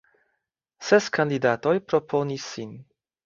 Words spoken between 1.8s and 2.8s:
proponis sin.